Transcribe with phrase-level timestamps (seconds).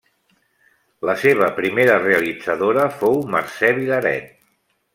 [1.09, 4.37] La seva primera realitzadora fou Mercè Vilaret.